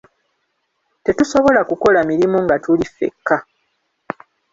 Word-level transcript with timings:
Tetusobola 1.03 1.61
kukola 1.69 1.99
mirimu 2.09 2.37
nga 2.43 2.55
tuli 2.63 2.85
ffekka. 2.89 3.37